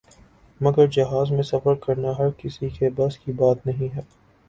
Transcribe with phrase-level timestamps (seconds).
[0.61, 4.01] مگر جہاز میں سفر کرنا ہر کسی کے بس کی بات نہیں ہے۔